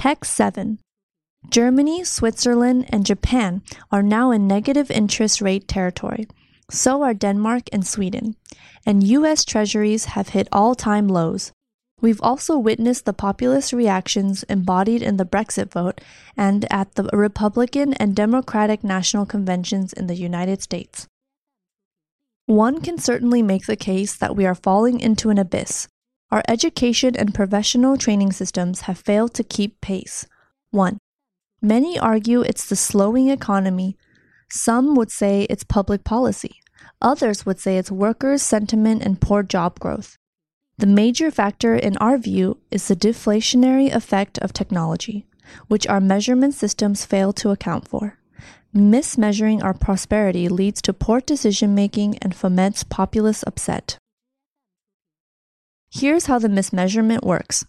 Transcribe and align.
Text 0.00 0.32
7. 0.32 0.78
Germany, 1.50 2.04
Switzerland, 2.04 2.86
and 2.88 3.04
Japan 3.04 3.60
are 3.92 4.02
now 4.02 4.30
in 4.30 4.46
negative 4.46 4.90
interest 4.90 5.42
rate 5.42 5.68
territory. 5.68 6.26
So 6.70 7.02
are 7.02 7.12
Denmark 7.12 7.64
and 7.70 7.86
Sweden. 7.86 8.34
And 8.86 9.06
U.S. 9.06 9.44
treasuries 9.44 10.06
have 10.16 10.30
hit 10.30 10.48
all 10.52 10.74
time 10.74 11.06
lows. 11.06 11.52
We've 12.00 12.22
also 12.22 12.56
witnessed 12.56 13.04
the 13.04 13.12
populist 13.12 13.74
reactions 13.74 14.42
embodied 14.44 15.02
in 15.02 15.18
the 15.18 15.26
Brexit 15.26 15.70
vote 15.70 16.00
and 16.34 16.64
at 16.72 16.94
the 16.94 17.10
Republican 17.12 17.92
and 17.92 18.16
Democratic 18.16 18.82
national 18.82 19.26
conventions 19.26 19.92
in 19.92 20.06
the 20.06 20.16
United 20.16 20.62
States. 20.62 21.08
One 22.46 22.80
can 22.80 22.96
certainly 22.96 23.42
make 23.42 23.66
the 23.66 23.76
case 23.76 24.16
that 24.16 24.34
we 24.34 24.46
are 24.46 24.54
falling 24.54 24.98
into 24.98 25.28
an 25.28 25.36
abyss. 25.36 25.88
Our 26.32 26.42
education 26.46 27.16
and 27.16 27.34
professional 27.34 27.96
training 27.96 28.30
systems 28.32 28.82
have 28.82 28.98
failed 28.98 29.34
to 29.34 29.42
keep 29.42 29.80
pace. 29.80 30.26
1. 30.70 30.98
Many 31.60 31.98
argue 31.98 32.42
it's 32.42 32.68
the 32.68 32.76
slowing 32.76 33.30
economy. 33.30 33.96
Some 34.48 34.94
would 34.94 35.10
say 35.10 35.48
it's 35.50 35.64
public 35.64 36.04
policy. 36.04 36.60
Others 37.02 37.44
would 37.46 37.58
say 37.58 37.78
it's 37.78 37.90
workers' 37.90 38.42
sentiment 38.42 39.02
and 39.02 39.20
poor 39.20 39.42
job 39.42 39.80
growth. 39.80 40.16
The 40.78 40.86
major 40.86 41.32
factor 41.32 41.74
in 41.74 41.96
our 41.96 42.16
view 42.16 42.58
is 42.70 42.86
the 42.86 42.94
deflationary 42.94 43.92
effect 43.92 44.38
of 44.38 44.52
technology, 44.52 45.26
which 45.66 45.86
our 45.88 46.00
measurement 46.00 46.54
systems 46.54 47.04
fail 47.04 47.32
to 47.34 47.50
account 47.50 47.88
for. 47.88 48.18
Mismeasuring 48.72 49.64
our 49.64 49.74
prosperity 49.74 50.48
leads 50.48 50.80
to 50.82 50.92
poor 50.92 51.20
decision 51.20 51.74
making 51.74 52.18
and 52.18 52.36
foments 52.36 52.84
populist 52.84 53.42
upset. 53.48 53.98
Here's 55.92 56.26
how 56.26 56.38
the 56.38 56.48
mismeasurement 56.48 57.24
works. 57.24 57.64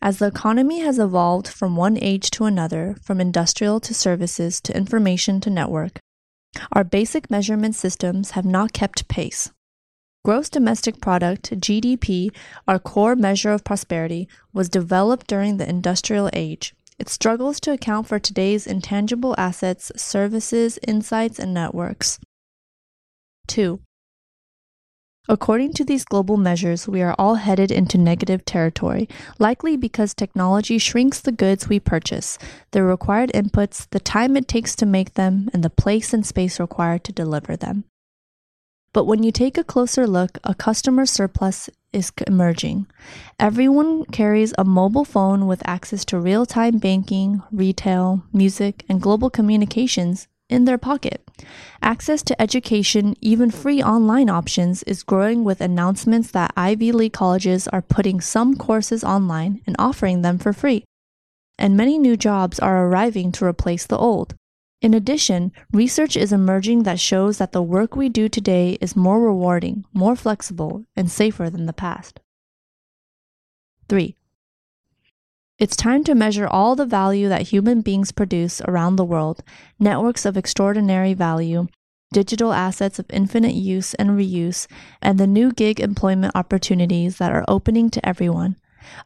As 0.00 0.18
the 0.18 0.26
economy 0.26 0.80
has 0.80 1.00
evolved 1.00 1.48
from 1.48 1.74
one 1.74 1.98
age 2.00 2.30
to 2.30 2.44
another, 2.44 2.96
from 3.02 3.20
industrial 3.20 3.80
to 3.80 3.92
services 3.92 4.60
to 4.60 4.76
information 4.76 5.40
to 5.40 5.50
network, 5.50 5.98
our 6.72 6.84
basic 6.84 7.28
measurement 7.28 7.74
systems 7.74 8.32
have 8.32 8.44
not 8.44 8.72
kept 8.72 9.08
pace. 9.08 9.50
Gross 10.24 10.48
domestic 10.48 11.00
product, 11.00 11.50
GDP, 11.58 12.30
our 12.68 12.78
core 12.78 13.16
measure 13.16 13.50
of 13.50 13.64
prosperity, 13.64 14.28
was 14.52 14.68
developed 14.68 15.26
during 15.26 15.56
the 15.56 15.68
industrial 15.68 16.30
age. 16.32 16.72
It 17.00 17.08
struggles 17.08 17.58
to 17.60 17.72
account 17.72 18.06
for 18.06 18.20
today's 18.20 18.66
intangible 18.66 19.34
assets, 19.36 19.90
services, 19.96 20.78
insights, 20.86 21.40
and 21.40 21.52
networks. 21.52 22.20
2. 23.48 23.80
According 25.28 25.72
to 25.74 25.84
these 25.84 26.04
global 26.04 26.36
measures, 26.36 26.86
we 26.86 27.02
are 27.02 27.14
all 27.18 27.34
headed 27.34 27.72
into 27.72 27.98
negative 27.98 28.44
territory, 28.44 29.08
likely 29.38 29.76
because 29.76 30.14
technology 30.14 30.78
shrinks 30.78 31.20
the 31.20 31.32
goods 31.32 31.68
we 31.68 31.80
purchase, 31.80 32.38
the 32.70 32.84
required 32.84 33.32
inputs, 33.34 33.88
the 33.90 33.98
time 33.98 34.36
it 34.36 34.46
takes 34.46 34.76
to 34.76 34.86
make 34.86 35.14
them, 35.14 35.48
and 35.52 35.64
the 35.64 35.70
place 35.70 36.14
and 36.14 36.24
space 36.24 36.60
required 36.60 37.02
to 37.04 37.12
deliver 37.12 37.56
them. 37.56 37.84
But 38.92 39.04
when 39.04 39.22
you 39.22 39.32
take 39.32 39.58
a 39.58 39.64
closer 39.64 40.06
look, 40.06 40.38
a 40.44 40.54
customer 40.54 41.04
surplus 41.06 41.68
is 41.92 42.12
emerging. 42.26 42.86
Everyone 43.38 44.04
carries 44.06 44.54
a 44.56 44.64
mobile 44.64 45.04
phone 45.04 45.46
with 45.46 45.66
access 45.66 46.04
to 46.06 46.20
real 46.20 46.46
time 46.46 46.78
banking, 46.78 47.42
retail, 47.50 48.22
music, 48.32 48.84
and 48.88 49.02
global 49.02 49.28
communications 49.28 50.28
in 50.48 50.64
their 50.64 50.78
pocket. 50.78 51.28
Access 51.82 52.22
to 52.22 52.40
education, 52.40 53.14
even 53.20 53.50
free 53.50 53.82
online 53.82 54.30
options, 54.30 54.82
is 54.84 55.02
growing 55.02 55.44
with 55.44 55.60
announcements 55.60 56.30
that 56.30 56.52
Ivy 56.56 56.92
League 56.92 57.12
colleges 57.12 57.68
are 57.68 57.82
putting 57.82 58.20
some 58.20 58.56
courses 58.56 59.04
online 59.04 59.62
and 59.66 59.76
offering 59.78 60.22
them 60.22 60.38
for 60.38 60.52
free. 60.52 60.84
And 61.58 61.76
many 61.76 61.98
new 61.98 62.16
jobs 62.16 62.58
are 62.58 62.86
arriving 62.86 63.32
to 63.32 63.44
replace 63.44 63.86
the 63.86 63.98
old. 63.98 64.34
In 64.82 64.92
addition, 64.92 65.52
research 65.72 66.16
is 66.16 66.32
emerging 66.32 66.82
that 66.82 67.00
shows 67.00 67.38
that 67.38 67.52
the 67.52 67.62
work 67.62 67.96
we 67.96 68.08
do 68.08 68.28
today 68.28 68.76
is 68.80 68.94
more 68.94 69.20
rewarding, 69.20 69.84
more 69.94 70.14
flexible, 70.16 70.84
and 70.94 71.10
safer 71.10 71.48
than 71.48 71.66
the 71.66 71.72
past. 71.72 72.20
3. 73.88 74.16
It's 75.58 75.74
time 75.74 76.04
to 76.04 76.14
measure 76.14 76.46
all 76.46 76.76
the 76.76 76.84
value 76.84 77.30
that 77.30 77.48
human 77.48 77.80
beings 77.80 78.12
produce 78.12 78.60
around 78.68 78.96
the 78.96 79.06
world, 79.06 79.42
networks 79.78 80.26
of 80.26 80.36
extraordinary 80.36 81.14
value, 81.14 81.68
digital 82.12 82.52
assets 82.52 82.98
of 82.98 83.06
infinite 83.08 83.54
use 83.54 83.94
and 83.94 84.10
reuse, 84.10 84.66
and 85.00 85.18
the 85.18 85.26
new 85.26 85.50
gig 85.52 85.80
employment 85.80 86.32
opportunities 86.34 87.16
that 87.16 87.32
are 87.32 87.46
opening 87.48 87.88
to 87.88 88.06
everyone. 88.06 88.56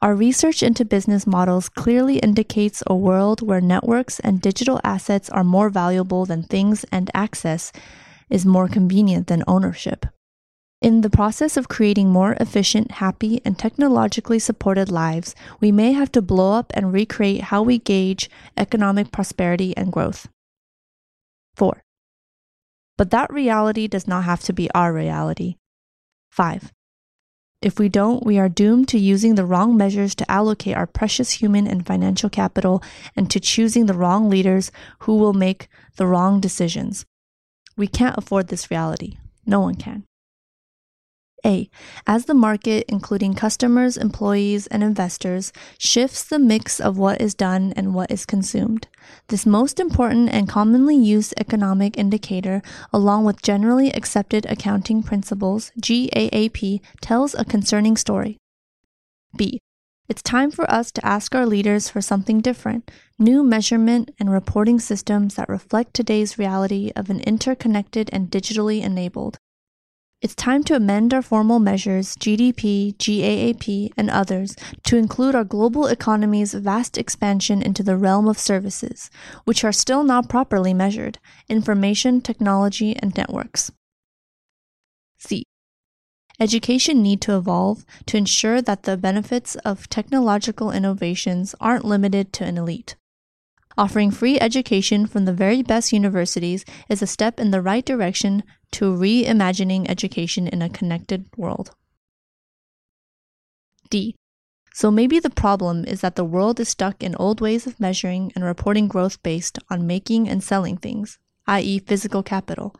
Our 0.00 0.14
research 0.14 0.62
into 0.62 0.86
business 0.86 1.26
models 1.26 1.68
clearly 1.68 2.18
indicates 2.20 2.82
a 2.86 2.96
world 2.96 3.42
where 3.42 3.60
networks 3.60 4.18
and 4.20 4.40
digital 4.40 4.80
assets 4.82 5.28
are 5.28 5.44
more 5.44 5.68
valuable 5.68 6.24
than 6.24 6.44
things 6.44 6.82
and 6.90 7.10
access 7.12 7.72
is 8.30 8.46
more 8.46 8.68
convenient 8.68 9.26
than 9.26 9.44
ownership. 9.46 10.06
In 10.80 11.00
the 11.00 11.10
process 11.10 11.56
of 11.56 11.68
creating 11.68 12.10
more 12.10 12.36
efficient, 12.38 12.92
happy, 12.92 13.40
and 13.44 13.58
technologically 13.58 14.38
supported 14.38 14.92
lives, 14.92 15.34
we 15.58 15.72
may 15.72 15.92
have 15.92 16.12
to 16.12 16.22
blow 16.22 16.52
up 16.52 16.70
and 16.74 16.92
recreate 16.92 17.40
how 17.50 17.62
we 17.62 17.78
gauge 17.78 18.30
economic 18.56 19.10
prosperity 19.10 19.76
and 19.76 19.90
growth. 19.90 20.28
4. 21.56 21.82
But 22.96 23.10
that 23.10 23.32
reality 23.32 23.88
does 23.88 24.06
not 24.06 24.22
have 24.22 24.40
to 24.42 24.52
be 24.52 24.70
our 24.70 24.92
reality. 24.92 25.56
5. 26.30 26.72
If 27.60 27.80
we 27.80 27.88
don't, 27.88 28.24
we 28.24 28.38
are 28.38 28.48
doomed 28.48 28.86
to 28.88 29.00
using 29.00 29.34
the 29.34 29.44
wrong 29.44 29.76
measures 29.76 30.14
to 30.14 30.30
allocate 30.30 30.76
our 30.76 30.86
precious 30.86 31.32
human 31.32 31.66
and 31.66 31.84
financial 31.84 32.30
capital 32.30 32.84
and 33.16 33.28
to 33.32 33.40
choosing 33.40 33.86
the 33.86 33.94
wrong 33.94 34.30
leaders 34.30 34.70
who 35.00 35.16
will 35.16 35.32
make 35.32 35.68
the 35.96 36.06
wrong 36.06 36.38
decisions. 36.38 37.04
We 37.76 37.88
can't 37.88 38.16
afford 38.16 38.46
this 38.46 38.70
reality. 38.70 39.16
No 39.44 39.58
one 39.58 39.74
can. 39.74 40.04
A. 41.44 41.70
As 42.06 42.24
the 42.24 42.34
market, 42.34 42.84
including 42.88 43.34
customers, 43.34 43.96
employees, 43.96 44.66
and 44.66 44.82
investors, 44.82 45.52
shifts 45.78 46.24
the 46.24 46.38
mix 46.38 46.80
of 46.80 46.98
what 46.98 47.20
is 47.20 47.34
done 47.34 47.72
and 47.76 47.94
what 47.94 48.10
is 48.10 48.26
consumed, 48.26 48.88
this 49.28 49.46
most 49.46 49.78
important 49.78 50.30
and 50.30 50.48
commonly 50.48 50.96
used 50.96 51.34
economic 51.36 51.96
indicator, 51.96 52.60
along 52.92 53.24
with 53.24 53.42
generally 53.42 53.90
accepted 53.92 54.46
accounting 54.46 55.02
principles, 55.02 55.70
GAAP, 55.80 56.80
tells 57.00 57.34
a 57.34 57.44
concerning 57.44 57.96
story. 57.96 58.36
B. 59.36 59.60
It's 60.08 60.22
time 60.22 60.50
for 60.50 60.68
us 60.70 60.90
to 60.92 61.04
ask 61.06 61.34
our 61.34 61.44
leaders 61.44 61.90
for 61.90 62.00
something 62.00 62.40
different 62.40 62.90
new 63.18 63.44
measurement 63.44 64.10
and 64.18 64.30
reporting 64.30 64.78
systems 64.80 65.34
that 65.34 65.48
reflect 65.48 65.92
today's 65.92 66.38
reality 66.38 66.92
of 66.96 67.10
an 67.10 67.20
interconnected 67.20 68.08
and 68.12 68.30
digitally 68.30 68.82
enabled. 68.82 69.38
It's 70.20 70.34
time 70.34 70.64
to 70.64 70.74
amend 70.74 71.14
our 71.14 71.22
formal 71.22 71.60
measures, 71.60 72.16
GDP, 72.16 72.96
GAAP, 72.96 73.92
and 73.96 74.10
others, 74.10 74.56
to 74.82 74.96
include 74.96 75.36
our 75.36 75.44
global 75.44 75.86
economy's 75.86 76.54
vast 76.54 76.98
expansion 76.98 77.62
into 77.62 77.84
the 77.84 77.96
realm 77.96 78.26
of 78.26 78.36
services, 78.36 79.10
which 79.44 79.62
are 79.62 79.70
still 79.70 80.02
not 80.02 80.28
properly 80.28 80.74
measured 80.74 81.20
information, 81.48 82.20
technology, 82.20 82.96
and 82.96 83.16
networks. 83.16 83.70
C. 85.20 85.44
Education 86.40 87.00
need 87.00 87.20
to 87.20 87.36
evolve 87.36 87.84
to 88.06 88.16
ensure 88.16 88.60
that 88.60 88.82
the 88.82 88.96
benefits 88.96 89.54
of 89.64 89.88
technological 89.88 90.72
innovations 90.72 91.54
aren't 91.60 91.84
limited 91.84 92.32
to 92.32 92.44
an 92.44 92.58
elite. 92.58 92.96
Offering 93.76 94.10
free 94.10 94.40
education 94.40 95.06
from 95.06 95.26
the 95.26 95.32
very 95.32 95.62
best 95.62 95.92
universities 95.92 96.64
is 96.88 97.02
a 97.02 97.06
step 97.06 97.38
in 97.38 97.52
the 97.52 97.62
right 97.62 97.84
direction 97.84 98.42
to 98.72 98.94
reimagining 98.94 99.88
education 99.88 100.46
in 100.46 100.62
a 100.62 100.68
connected 100.68 101.26
world. 101.36 101.74
D. 103.90 104.14
So 104.74 104.90
maybe 104.90 105.18
the 105.18 105.30
problem 105.30 105.84
is 105.84 106.02
that 106.02 106.14
the 106.14 106.24
world 106.24 106.60
is 106.60 106.68
stuck 106.68 107.02
in 107.02 107.16
old 107.16 107.40
ways 107.40 107.66
of 107.66 107.80
measuring 107.80 108.32
and 108.34 108.44
reporting 108.44 108.86
growth 108.86 109.22
based 109.22 109.58
on 109.70 109.86
making 109.86 110.28
and 110.28 110.42
selling 110.42 110.76
things, 110.76 111.18
i.e., 111.46 111.80
physical 111.80 112.22
capital, 112.22 112.76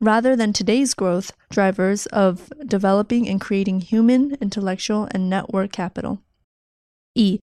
rather 0.00 0.34
than 0.34 0.52
today's 0.52 0.94
growth 0.94 1.32
drivers 1.50 2.06
of 2.06 2.52
developing 2.66 3.28
and 3.28 3.40
creating 3.40 3.80
human, 3.80 4.36
intellectual, 4.40 5.08
and 5.12 5.30
network 5.30 5.70
capital. 5.72 6.22
E. 7.14 7.38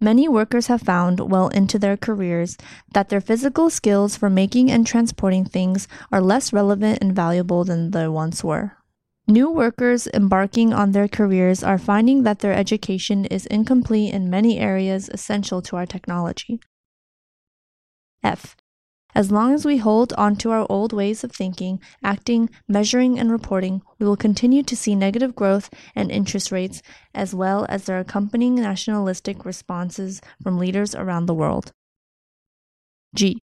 Many 0.00 0.28
workers 0.28 0.68
have 0.68 0.82
found 0.82 1.18
well 1.18 1.48
into 1.48 1.78
their 1.78 1.96
careers 1.96 2.56
that 2.92 3.08
their 3.08 3.20
physical 3.20 3.68
skills 3.68 4.16
for 4.16 4.30
making 4.30 4.70
and 4.70 4.86
transporting 4.86 5.44
things 5.44 5.88
are 6.12 6.20
less 6.20 6.52
relevant 6.52 6.98
and 7.02 7.14
valuable 7.14 7.64
than 7.64 7.90
they 7.90 8.06
once 8.06 8.44
were. 8.44 8.76
New 9.26 9.50
workers 9.50 10.06
embarking 10.14 10.72
on 10.72 10.92
their 10.92 11.08
careers 11.08 11.62
are 11.62 11.78
finding 11.78 12.22
that 12.22 12.38
their 12.38 12.54
education 12.54 13.24
is 13.26 13.44
incomplete 13.46 14.14
in 14.14 14.30
many 14.30 14.58
areas 14.58 15.10
essential 15.12 15.60
to 15.62 15.76
our 15.76 15.84
technology. 15.84 16.60
F. 18.22 18.56
As 19.14 19.32
long 19.32 19.54
as 19.54 19.64
we 19.64 19.78
hold 19.78 20.12
on 20.14 20.36
to 20.36 20.50
our 20.50 20.66
old 20.68 20.92
ways 20.92 21.24
of 21.24 21.32
thinking, 21.32 21.80
acting, 22.04 22.50
measuring, 22.68 23.18
and 23.18 23.30
reporting, 23.32 23.82
we 23.98 24.06
will 24.06 24.16
continue 24.16 24.62
to 24.62 24.76
see 24.76 24.94
negative 24.94 25.34
growth 25.34 25.70
and 25.94 26.10
interest 26.10 26.52
rates, 26.52 26.82
as 27.14 27.34
well 27.34 27.66
as 27.68 27.84
their 27.84 27.98
accompanying 27.98 28.56
nationalistic 28.56 29.44
responses 29.44 30.20
from 30.42 30.58
leaders 30.58 30.94
around 30.94 31.26
the 31.26 31.34
world. 31.34 31.72
G. 33.14 33.40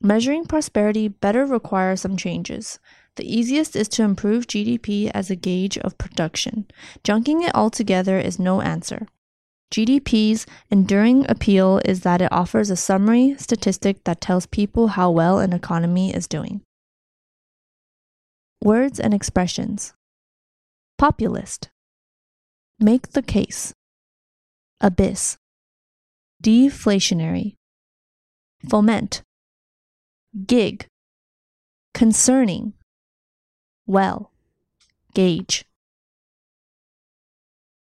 Measuring 0.00 0.44
prosperity 0.44 1.08
better 1.08 1.44
requires 1.44 2.02
some 2.02 2.16
changes. 2.16 2.78
The 3.16 3.26
easiest 3.26 3.74
is 3.74 3.88
to 3.88 4.04
improve 4.04 4.46
GDP 4.46 5.10
as 5.12 5.28
a 5.28 5.36
gauge 5.36 5.76
of 5.78 5.98
production. 5.98 6.66
Junking 7.02 7.42
it 7.42 7.52
all 7.52 7.68
together 7.68 8.18
is 8.20 8.38
no 8.38 8.60
answer. 8.60 9.08
GDP's 9.70 10.46
enduring 10.70 11.28
appeal 11.28 11.80
is 11.84 12.00
that 12.00 12.22
it 12.22 12.32
offers 12.32 12.70
a 12.70 12.76
summary 12.76 13.36
statistic 13.38 14.04
that 14.04 14.20
tells 14.20 14.46
people 14.46 14.88
how 14.88 15.10
well 15.10 15.38
an 15.38 15.52
economy 15.52 16.14
is 16.14 16.26
doing. 16.26 16.62
Words 18.62 18.98
and 18.98 19.12
expressions. 19.12 19.92
Populist, 20.96 21.68
make 22.80 23.12
the 23.12 23.22
case, 23.22 23.72
abyss, 24.80 25.36
deflationary, 26.42 27.54
foment, 28.68 29.22
gig, 30.46 30.86
concerning, 31.94 32.72
well, 33.86 34.32
gauge. 35.14 35.67